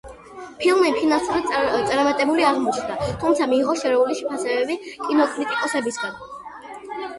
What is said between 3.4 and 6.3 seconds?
მიიღო შერეული შეფასებები კინოკრიტიკოსებისგან.